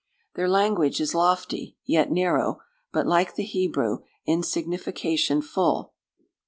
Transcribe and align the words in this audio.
"Their 0.33 0.49
language 0.49 0.99
is 0.99 1.13
lofty, 1.13 1.77
yet 1.85 2.09
narrow; 2.11 2.61
but 2.91 3.05
like 3.05 3.35
the 3.35 3.43
Hebrew, 3.43 3.99
in 4.25 4.41
signification 4.41 5.43
full. 5.43 5.93